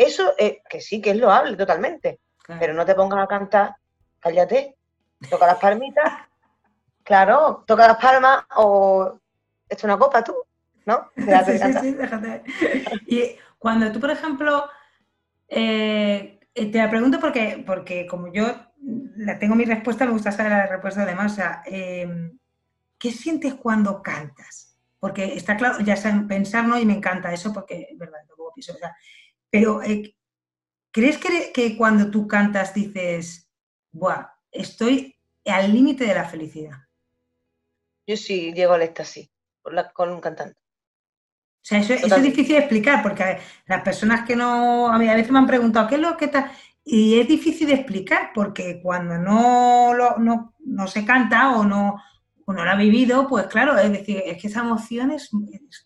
[0.00, 2.20] Eso, es, que sí, que es loable totalmente,
[2.58, 3.76] pero no te pongas a cantar,
[4.18, 4.74] cállate,
[5.28, 6.10] toca las palmitas,
[7.04, 9.20] claro, toca las palmas o
[9.68, 10.34] echa una copa tú,
[10.86, 11.10] ¿no?
[11.16, 12.42] sí, sí, sí, déjate.
[13.08, 14.70] Y cuando tú, por ejemplo,
[15.48, 18.46] eh, te la pregunto porque, porque como yo
[19.16, 21.62] la tengo mi respuesta, me gusta saber la respuesta de Masa.
[21.66, 22.38] Em,
[22.98, 24.78] ¿Qué sientes cuando cantas?
[24.98, 26.78] Porque está claro, ya saben pensar, ¿no?
[26.78, 28.96] Y me encanta eso porque, es verdad, luego pienso, o sea,
[29.50, 30.14] pero, eh,
[30.92, 33.50] ¿crees que, cuando tú cantas dices,
[33.92, 36.78] Buah, estoy al límite de la felicidad?
[38.06, 39.30] Yo sí llego al éxtasis
[39.94, 40.58] con un cantante.
[40.58, 45.14] O sea, eso, es difícil de explicar porque las personas que no, a mí a
[45.14, 46.50] veces me han preguntado, ¿qué es lo que está?
[46.82, 52.02] Y es difícil de explicar porque cuando no, no, no se canta o no,
[52.46, 55.30] o no lo ha vivido, pues claro, es decir, es que esa emoción es,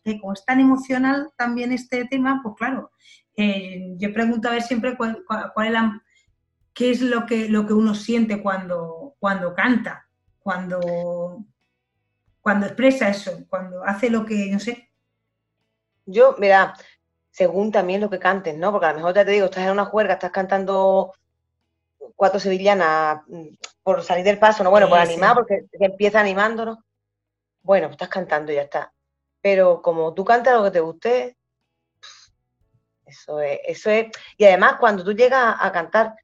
[0.04, 2.92] que como es tan emocional también este tema, pues claro,
[3.36, 5.24] eh, yo pregunto a ver siempre cuál,
[5.64, 6.02] es la,
[6.72, 11.44] qué es lo que, lo que uno siente cuando, cuando canta, cuando,
[12.40, 14.90] cuando expresa eso, cuando hace lo que, no sé.
[16.06, 16.74] Yo, mira,
[17.30, 18.70] según también lo que cantes, ¿no?
[18.70, 21.12] Porque a lo mejor ya te digo, estás en una juerga, estás cantando
[22.14, 24.70] cuatro sevillanas mm, por salir del paso, ¿no?
[24.70, 26.78] Bueno, por animar, porque empieza animándonos.
[27.62, 28.92] Bueno, pues estás cantando y ya está.
[29.40, 31.36] Pero como tú cantas lo que te guste,
[33.06, 34.06] eso es, eso es.
[34.36, 36.14] Y además, cuando tú llegas a cantar,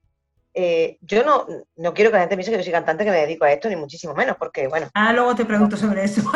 [0.53, 3.21] eh, yo no, no quiero que la gente piense que yo soy cantante que me
[3.21, 4.89] dedico a esto, ni muchísimo menos, porque bueno.
[4.95, 6.23] Ah, luego te pregunto sobre eso.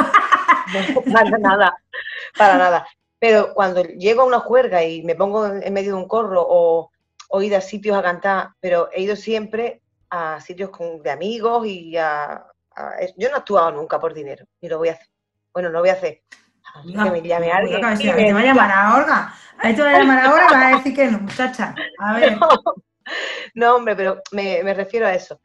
[0.73, 1.77] No, para nada,
[2.39, 2.87] para nada.
[3.19, 6.91] Pero cuando llego a una juerga y me pongo en medio de un corro o,
[7.29, 11.67] o ir a sitios a cantar, pero he ido siempre a sitios con, de amigos
[11.67, 12.47] y a,
[13.17, 15.09] Yo no he actuado nunca por dinero, ni lo voy a hacer.
[15.53, 16.23] Bueno, no lo voy a hacer.
[16.83, 17.81] que me llame alguien.
[17.99, 19.35] te va a llamar a Olga.
[19.59, 21.75] A te va a llamar ahora y va a decir que no, muchacha.
[21.99, 22.39] A ver.
[23.55, 25.39] No, hombre, pero me, refiero a eso.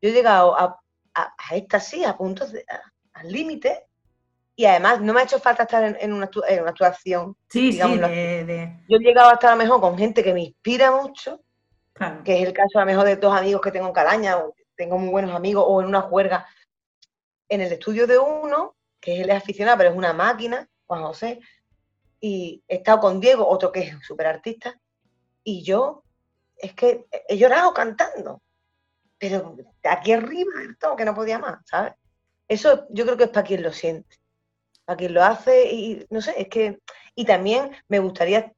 [0.00, 0.78] Yo he llegado a,
[1.14, 2.52] a, esta sí, a puntos
[3.14, 3.86] al límite,
[4.58, 6.28] y además no me ha hecho falta estar en, una,
[6.66, 7.36] actuación.
[7.48, 10.42] Sí, sí, de, Yo he llegado a estar a lo mejor con gente que me
[10.42, 11.40] inspira mucho,
[12.24, 14.54] que es el caso a lo mejor de dos amigos que tengo en Calaña, o
[14.76, 16.44] tengo muy buenos amigos, o en una juerga.
[17.48, 21.40] En el estudio de uno, que él es aficionado, pero es una máquina, Juan José,
[22.20, 24.78] y he estado con Diego, otro que es súper artista,
[25.44, 26.02] y yo
[26.56, 28.42] es que he llorado cantando,
[29.18, 31.94] pero aquí arriba, todo, que no podía más, ¿sabes?
[32.46, 34.16] Eso yo creo que es para quien lo siente,
[34.84, 36.80] para quien lo hace y no sé, es que...
[37.14, 38.52] Y también me gustaría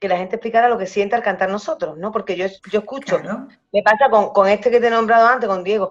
[0.00, 2.12] que la gente explicara lo que siente al cantar nosotros, ¿no?
[2.12, 3.20] Porque yo, yo escucho,
[3.72, 5.90] me pasa con, con, este que te he nombrado antes, con Diego,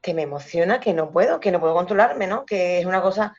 [0.00, 2.44] que me emociona, que no puedo, que no puedo controlarme, ¿no?
[2.44, 3.34] Que es una cosa,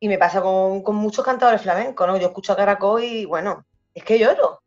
[0.00, 2.16] y me pasa con, con muchos cantadores flamencos, ¿no?
[2.16, 4.62] Yo escucho a Caracol y, bueno, es que lloro,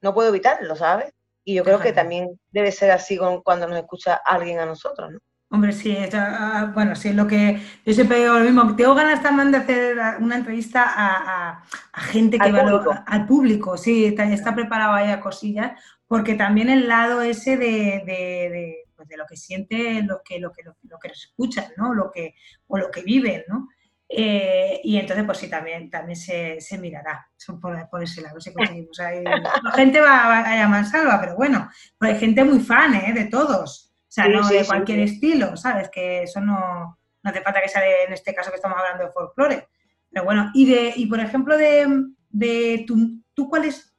[0.00, 1.12] no puedo evitarlo, ¿sabes?
[1.44, 5.10] Y yo creo que también debe ser así con, cuando nos escucha alguien a nosotros,
[5.10, 5.18] ¿no?
[5.50, 8.76] Hombre, sí, ah, bueno, sí, lo que yo siempre digo lo mismo.
[8.76, 11.64] Tengo ganas también de hacer una entrevista a,
[11.94, 16.86] gente que va al público, sí, está, está preparado ahí a cosillas, porque también el
[16.86, 21.72] lado ese de, pues de lo que siente lo que, lo que, lo, que escuchan,
[21.78, 21.94] ¿no?
[21.94, 22.34] Lo que,
[22.66, 23.68] o lo que viven, ¿no?
[24.10, 28.40] Eh, y entonces, pues sí, también, también se, se mirará por, por, ese lado.
[28.40, 29.22] Si conseguimos ahí.
[29.22, 33.12] La gente va, a llamar salva, pero bueno, pues hay gente muy fan ¿eh?
[33.12, 33.92] de todos.
[33.94, 35.90] O sea, no de cualquier estilo, ¿sabes?
[35.90, 39.12] Que eso no, no hace falta que sea en este caso que estamos hablando de
[39.12, 39.68] folclore.
[40.10, 41.86] Pero bueno, y de, y por ejemplo, de,
[42.30, 43.94] de tu, ¿tú cuál es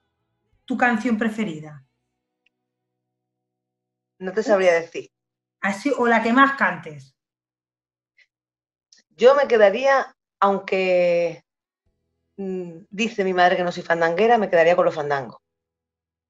[0.65, 1.85] tu canción preferida?
[4.17, 5.11] No te sabría decir.
[5.61, 7.15] Así, o la que más cantes.
[9.19, 11.43] Yo me quedaría, aunque
[12.37, 15.41] mm, dice mi madre que no soy fandanguera, me quedaría con los fandangos.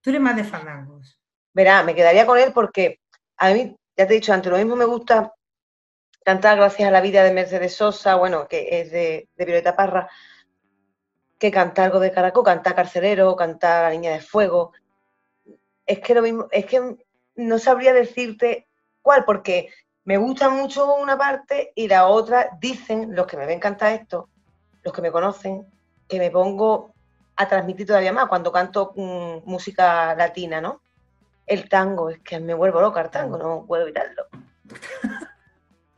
[0.02, 1.20] ¿Tú eres más de fandangos?
[1.54, 3.00] Verá, me quedaría con él porque
[3.38, 5.32] a mí, ya te he dicho antes, lo mismo me gusta
[6.26, 10.10] cantar Gracias a la vida de Mercedes Sosa, bueno, que es de, Violeta Parra,
[11.38, 14.74] que cantar algo de Caracol, cantar Carcelero, cantar La Niña de Fuego.
[15.86, 16.98] Es que lo mismo, es que
[17.36, 18.68] no sabría decirte
[19.04, 19.70] cuál, porque
[20.10, 24.28] me gusta mucho una parte y la otra dicen, los que me ven cantar esto,
[24.82, 25.68] los que me conocen,
[26.08, 26.96] que me pongo
[27.36, 30.82] a transmitir todavía más cuando canto mm, música latina, ¿no?
[31.46, 34.26] el tango, es que me vuelvo loca el tango, no puedo evitarlo.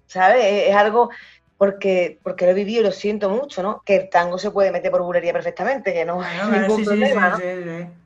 [0.08, 0.44] ¿Sabes?
[0.68, 1.10] Es, algo
[1.58, 3.82] porque, porque lo he vivido y lo siento mucho, ¿no?
[3.86, 7.40] Que el tango se puede meter por bulería perfectamente, que no hay ningún problema,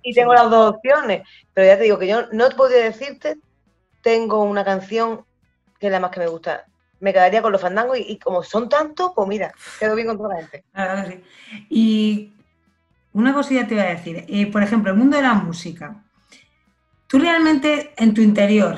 [0.03, 3.37] Y tengo las dos opciones, pero ya te digo que yo no podría decirte,
[4.03, 5.25] tengo una canción
[5.85, 6.65] que es la más que me gusta.
[6.99, 10.29] Me quedaría con los fandangos y, como son tantos, pues mira, quedo bien con toda
[10.29, 10.63] la gente.
[11.69, 12.33] Y
[13.13, 16.03] una cosilla te voy a decir, eh, por ejemplo, el mundo de la música.
[17.07, 18.77] ¿Tú realmente en tu interior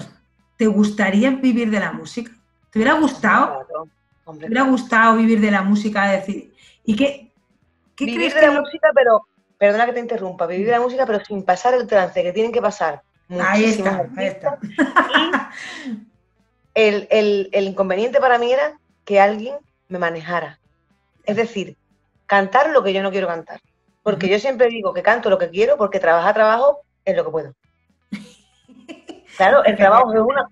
[0.57, 2.31] te gustaría vivir de la música?
[2.71, 3.65] ¿Te hubiera gustado?
[4.25, 6.07] ¿Te hubiera gustado vivir de la música?
[6.07, 7.31] Decir, ¿y qué,
[7.95, 11.23] qué vivir de la música, pero, perdona que te interrumpa, vivir de la música, pero
[11.23, 13.01] sin pasar el trance que tienen que pasar.
[13.29, 14.59] Ahí está, ahí está.
[16.77, 19.55] el, el inconveniente para mí era que alguien
[19.87, 20.59] me manejara.
[21.25, 21.75] Es decir,
[22.25, 23.59] cantar lo que yo no quiero cantar.
[24.03, 27.31] Porque yo siempre digo que canto lo que quiero porque trabajar trabajo es lo que
[27.31, 27.53] puedo.
[29.35, 30.49] Claro, el trabajo es una,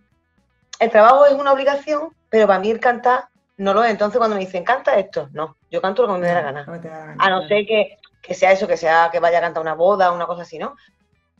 [0.79, 3.89] el trabajo es una obligación, pero para mí el cantar no lo es.
[3.89, 7.15] Entonces cuando me dicen canta esto, no, yo canto lo que me dé la gana.
[7.17, 7.97] A no ser que,
[8.35, 10.75] sea eso, que sea que vaya a cantar una boda, una cosa así, ¿no?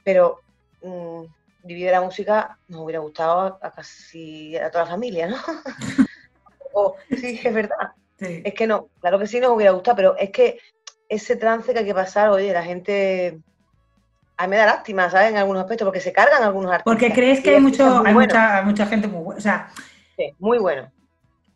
[0.04, 0.39] Pero
[0.82, 1.26] mm,
[1.65, 5.38] vivir de la música nos hubiera gustado a, casi a toda la familia, ¿no?
[6.73, 7.91] o, sí, es verdad.
[8.17, 10.60] Es que no, claro que sí nos hubiera gustado, pero es que
[11.10, 13.39] ese trance que hay que pasar, oye, la gente
[14.38, 15.32] a mí me da lástima, ¿sabes?
[15.32, 16.93] En algunos aspectos, porque se cargan algunos artistas.
[16.93, 19.38] Porque crees que hay, mucho, hay mucha, mucha gente muy buena.
[19.38, 19.69] O sea,
[20.17, 20.91] sí, muy bueno.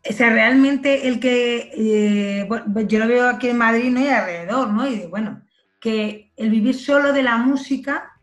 [0.09, 2.49] O sea, realmente el que, eh,
[2.87, 3.99] yo lo veo aquí en Madrid ¿no?
[3.99, 4.87] y alrededor, ¿no?
[4.87, 5.41] Y bueno,
[5.79, 8.18] que el vivir solo de la música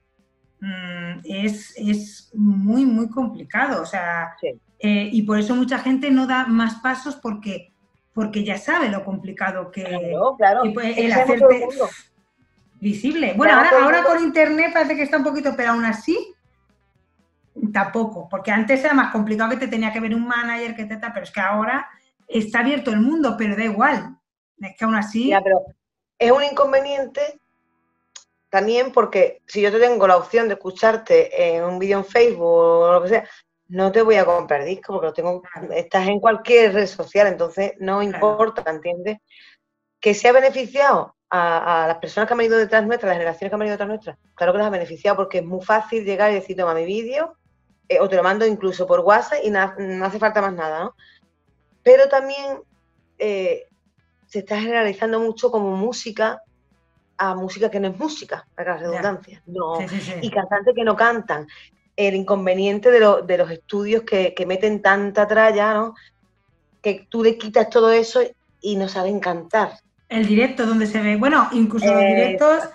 [0.60, 3.82] mm, es, es, muy, muy complicado.
[3.82, 4.34] O sea,
[4.78, 7.72] eh, y por eso mucha gente no da más pasos porque,
[8.12, 10.62] porque ya sabe lo complicado que, claro, claro.
[10.64, 11.68] el hacerte
[12.80, 13.34] visible.
[13.36, 16.16] Bueno, ahora, con internet parece que está un poquito, pero aún así
[17.72, 20.98] tampoco, porque antes era más complicado que te tenía que ver un manager que te
[20.98, 21.88] pero es que ahora
[22.28, 24.18] está abierto el mundo, pero da igual.
[24.58, 25.28] Es que aún así.
[25.28, 25.62] Ya, pero
[26.18, 27.40] es un inconveniente
[28.48, 32.46] también porque si yo te tengo la opción de escucharte en un vídeo en Facebook
[32.46, 33.28] o lo que sea,
[33.68, 35.42] no te voy a comprar disco porque lo tengo,
[35.74, 39.18] estás en cualquier red social, entonces no importa, ¿entiendes?
[40.00, 43.54] Que se ha beneficiado a, las personas que han venido detrás nuestras, las generaciones que
[43.54, 46.34] han venido detrás nuestras, claro que les ha beneficiado porque es muy fácil llegar y
[46.34, 47.36] decir, toma mi vídeo,
[47.88, 50.96] eh, o te lo mando incluso por WhatsApp y no hace falta más nada, ¿no?
[51.82, 52.62] Pero también
[53.18, 53.66] eh,
[54.26, 56.42] se está generalizando mucho como música
[57.18, 59.78] a música que no es música, para la redundancia, no,
[60.20, 61.46] y cantantes que no cantan.
[61.96, 65.94] El inconveniente de, de los estudios que, que, meten tanta tralla, ¿no?
[66.82, 68.20] Que tú le quitas todo eso
[68.60, 69.70] y no saben cantar.
[70.08, 72.68] El directo donde se ve, bueno, incluso los eh, directos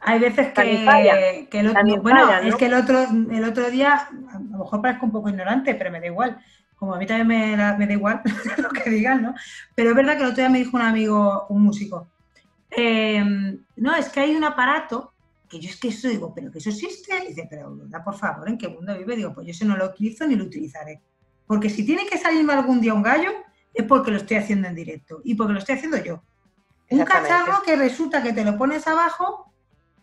[0.00, 4.38] hay veces que, que el otro, bueno, es que el otro, el otro día, a
[4.38, 6.40] lo mejor parezco un poco ignorante, pero me da igual.
[6.76, 8.22] como a mí también me, da igual
[8.56, 9.34] lo que digan, ¿no?
[9.74, 12.08] Pero es verdad que el otro día me dijo un amigo, un músico,
[12.70, 15.12] em, no, es que hay un aparato
[15.48, 17.24] que yo es que eso digo, pero que eso existe.
[17.24, 19.16] Y dice, pero por favor, ¿en qué mundo vive?
[19.16, 21.02] Digo, pues yo eso no lo utilizo ni lo utilizaré.
[21.46, 23.32] Porque si tiene que salirme algún día un gallo,
[23.74, 26.22] es porque lo estoy haciendo en directo y porque lo estoy haciendo yo.
[26.90, 29.52] Un cacharro que resulta que te lo pones abajo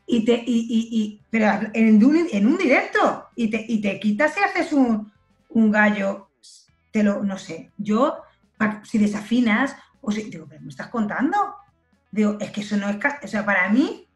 [0.05, 4.39] y te, y, pero en un, en un directo y te, y te quitas y
[4.41, 5.11] haces un,
[5.49, 6.29] un gallo,
[6.91, 8.17] te lo, no sé, yo,
[8.83, 11.55] si desafinas, o si, digo, pero me estás contando.
[12.11, 14.07] Digo, es que eso no es, o sea, para mí,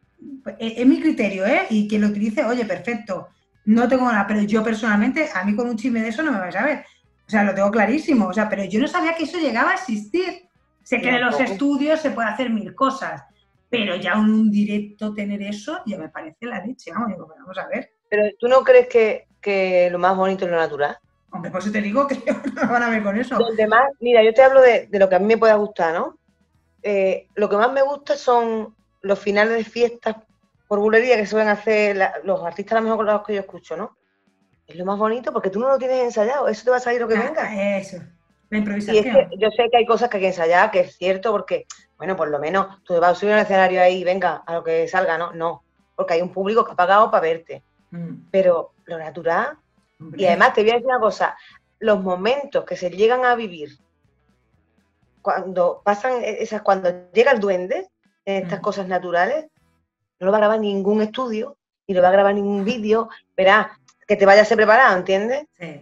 [0.58, 1.66] es, mi criterio, ¿eh?
[1.70, 3.28] Y quien lo utilice, oye, perfecto,
[3.64, 6.40] no tengo nada, pero yo personalmente, a mí con un chisme de eso no me
[6.40, 6.84] vais a ver.
[7.26, 9.74] O sea, lo tengo clarísimo, o sea, pero yo no sabía que eso llegaba a
[9.74, 10.48] existir.
[10.82, 13.22] Sé que en los estudios se puede hacer mil cosas,
[13.70, 17.58] pero ya en un directo tener eso ya me parece la leche, vamos, digo, vamos
[17.58, 17.92] a ver.
[18.08, 20.96] Pero tú no crees que, que lo más bonito es lo natural?
[21.32, 22.16] Hombre, por eso te digo que
[22.54, 23.38] no van a ver con eso.
[23.38, 26.18] Los demás, mira, yo te hablo de, lo que a mí me pueda gustar, ¿no?
[26.82, 30.16] Eh, lo que más me gusta son los finales de fiestas
[30.66, 33.76] por bulería que suelen hacer los artistas a lo mejor con los que yo escucho,
[33.76, 33.96] ¿no?
[34.66, 37.00] Es lo más bonito porque tú no lo tienes ensayado, eso te va a salir
[37.00, 37.76] lo que ah, venga.
[37.78, 37.98] Eso,
[38.48, 39.28] la improvisación.
[39.32, 41.66] Y yo sé que hay cosas que hay que ensayar, que es cierto, porque,
[41.98, 44.64] bueno, por lo menos tú vas a subir al escenario ahí y venga, a lo
[44.64, 45.32] que salga, ¿no?
[45.32, 45.62] No,
[45.94, 47.62] porque hay un público que ha pagado para verte.
[47.90, 48.30] Mm.
[48.30, 49.58] Pero lo natural,
[50.16, 51.36] y además te voy a decir una cosa,
[51.78, 53.78] los momentos que se llegan a vivir
[55.22, 57.88] cuando pasan esas, cuando llega el duende,
[58.24, 58.62] en estas mm.
[58.62, 59.46] cosas naturales,
[60.20, 61.56] no lo va a grabar ningún estudio,
[61.86, 65.46] ni lo va a grabar ningún vídeo, verá, que te vayas a preparado, ¿entiendes?
[65.58, 65.80] Sí.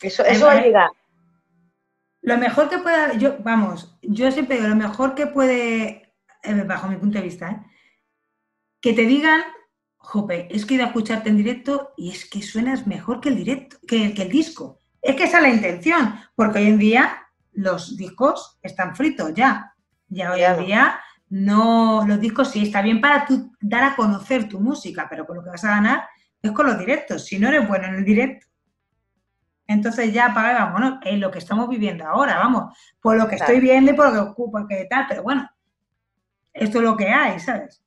[0.00, 0.90] Eso, eso va a llegar.
[2.22, 6.88] Lo mejor que puede, yo, vamos, yo siempre digo, lo mejor que puede, eh, bajo
[6.88, 7.60] mi punto de vista, ¿eh?
[8.80, 9.42] que te digan
[10.06, 13.28] jope, es que he ido a escucharte en directo y es que suenas mejor que
[13.28, 14.78] el directo, que, el disco.
[15.02, 17.25] Es que esa es la intención, porque hoy en día
[17.56, 19.74] los discos están fritos ya.
[20.08, 23.26] Ya hoy en día no, los discos sí está bien para
[23.60, 26.08] dar a conocer tu música, pero con lo que vas a ganar
[26.40, 27.24] es con los directos.
[27.24, 28.46] Si no eres bueno en el directo,
[29.66, 33.58] entonces ya apaga bueno, es lo que estamos viviendo ahora, vamos, por lo que estoy
[33.58, 35.48] viendo y por lo que ocupa, que tal, pero bueno,
[36.52, 37.82] esto es lo que hay, ¿sabes?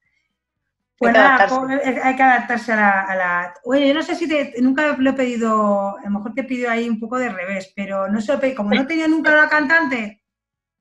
[0.99, 5.13] Pues hay que adaptarse a la, Oye, yo no sé si te, nunca lo he
[5.13, 8.71] pedido, a lo mejor te pido ahí un poco de revés, pero no sé, como
[8.71, 10.21] no tenía nunca una cantante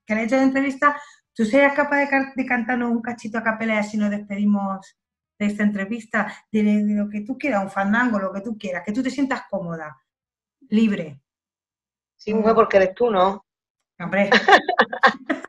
[0.04, 1.00] que le he hecho de entrevista,
[1.32, 1.98] ¿tú serías capaz
[2.34, 4.98] de, cantarnos un cachito a capela y así nos despedimos
[5.38, 6.34] de esta entrevista?
[6.50, 9.42] De, lo que tú quieras, un fandango, lo que tú quieras, que tú te sientas
[9.48, 10.02] cómoda,
[10.68, 11.20] libre.
[12.16, 13.46] Sí, mujer, porque eres tú, ¿no?
[14.00, 14.30] Hombre.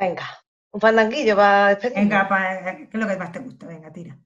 [0.00, 0.24] Venga.
[0.78, 2.28] Un fandanguillo para Venga,
[2.62, 3.66] ¿qué es lo que más te gusta?
[3.66, 4.16] Venga, tira.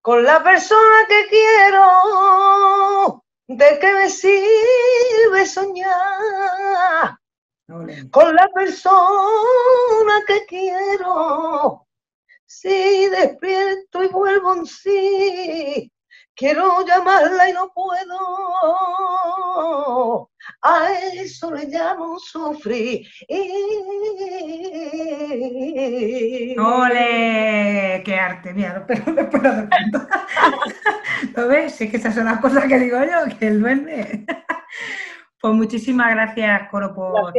[0.00, 7.18] Con la persona que quiero, ¿de qué me sirve soñar?
[8.12, 11.88] Con la persona que quiero,
[12.46, 15.92] si despierto y vuelvo en sí,
[16.38, 18.20] quiero llamarla y no puedo.
[20.62, 23.06] A eso le llamo sufrir.
[26.58, 28.02] ¡Ole!
[28.04, 28.54] ¡Qué arte!
[28.54, 29.50] Mira, pero después lo
[31.42, 31.74] ¿Lo ves?
[31.74, 34.24] Sí que esas son las cosas que digo yo, que el duende.
[35.40, 37.32] Pues muchísimas gracias, Coro, por,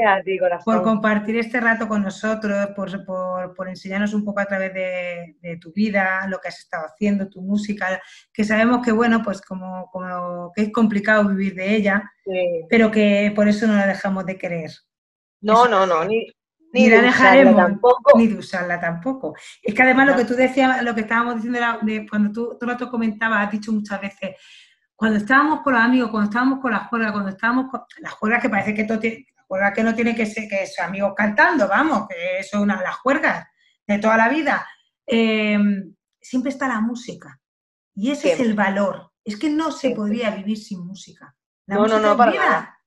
[0.63, 6.25] por compartir este rato con nosotros, por, enseñarnos un poco a través de, tu vida,
[6.29, 10.61] lo que has estado haciendo, tu música, que sabemos que, bueno, pues como, como que
[10.61, 12.09] es complicado vivir de ella,
[12.69, 14.71] pero que por eso no la dejamos de querer.
[15.41, 16.25] No, no, no, ni,
[16.71, 18.17] ni, la dejaremos, tampoco.
[18.17, 19.35] ni de usarla tampoco.
[19.61, 22.69] Es que además lo que tú decías, lo que estábamos diciendo de cuando tú todo
[22.69, 24.37] rato comentabas, has dicho muchas veces,
[24.99, 28.41] cuando estábamos con los amigos, cuando estábamos con las juegas, cuando estábamos con las juegas
[28.41, 31.69] que parece que todo tiene, juegas que no tiene que ser que son amigos cantando,
[31.69, 33.47] vamos, que eso es una de las juergas
[33.87, 34.67] de toda la vida.
[35.05, 37.39] Em, siempre está la música.
[37.95, 39.13] Y ese es el valor.
[39.23, 41.33] Es que no se podría vivir sin música.
[41.65, 42.79] no, no, no, para nada.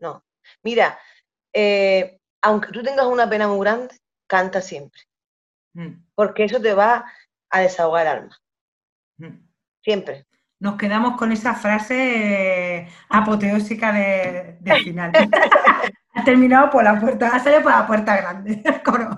[0.00, 0.22] No.
[0.62, 0.98] Mira,
[1.50, 5.00] eh, aunque tú tengas una pena muy grande, canta siempre.
[5.72, 6.08] Mm.
[6.14, 7.10] Porque eso te va
[7.48, 8.38] a desahogar el alma.
[9.16, 9.48] Mm.
[9.80, 10.26] Siempre
[10.64, 15.12] nos quedamos con esa frase apoteósica de, final.
[16.14, 19.10] ha terminado por la puerta, ha salido por la puerta grande, Coro.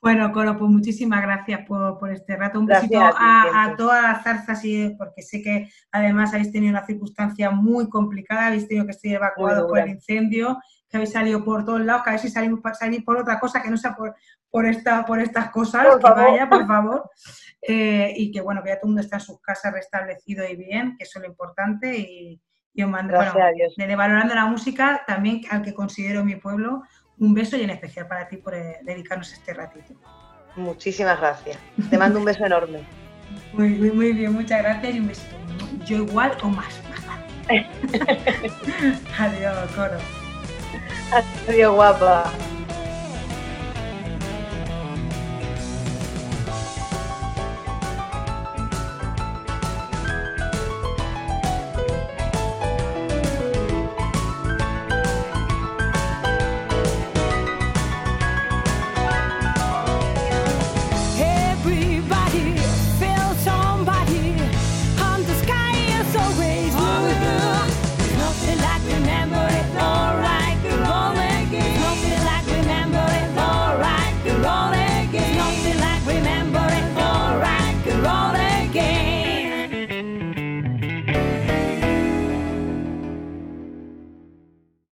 [0.00, 2.60] bueno, Coro, pues muchísimas gracias por, este rato.
[2.60, 7.50] Un besito a, todas las zarzas, y, porque sé que además habéis tenido una circunstancia
[7.50, 10.58] muy complicada, habéis tenido que ser evacuados por el incendio,
[10.90, 13.62] que habéis salido por todos lados, que a ver si salimos salir por otra cosa
[13.62, 14.14] que no sea por,
[14.50, 16.30] por, esta, por estas cosas, Por que favor.
[16.32, 17.10] vaya, por favor.
[17.62, 20.56] Eh, y que bueno, que ya todo el mundo está en sus casas restablecido y
[20.56, 21.96] bien, que eso es lo importante.
[21.96, 22.40] Y,
[22.74, 23.74] y os mando, Gracias bueno, a Dios.
[23.76, 26.82] desde Valorando la Música, también al que considero mi pueblo,
[27.18, 29.94] un beso y en especial para ti por eh, dedicarnos este ratito.
[30.56, 31.58] Muchísimas gracias.
[31.90, 32.80] Te mando un beso enorme.
[33.52, 35.36] Muy, muy, muy bien, muchas gracias y un besito.
[35.84, 36.80] Yo igual o más.
[39.18, 40.19] Adiós, coro.
[41.48, 42.32] Adiós, guapa.